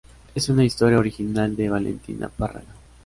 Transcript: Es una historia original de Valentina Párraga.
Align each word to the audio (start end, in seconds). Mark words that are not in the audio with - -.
Es 0.33 0.49
una 0.49 0.63
historia 0.63 0.97
original 0.97 1.55
de 1.55 1.69
Valentina 1.69 2.27
Párraga. 2.27 2.73